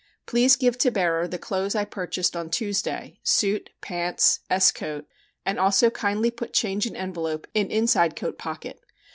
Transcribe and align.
Please 0.25 0.55
give 0.55 0.79
to 0.79 0.89
bearer 0.89 1.27
the 1.27 1.37
clothes 1.37 1.75
I 1.75 1.85
purchased 1.85 2.35
on 2.35 2.49
Tuesday 2.49 3.19
suit 3.21 3.69
pants 3.81 4.39
S. 4.49 4.71
coat, 4.71 5.05
and 5.45 5.59
also 5.59 5.91
kindly 5.91 6.31
put 6.31 6.53
change 6.53 6.87
in 6.87 6.95
envelope 6.95 7.45
in 7.53 7.69
inside 7.69 8.15
coat 8.15 8.39
pocket. 8.39 8.79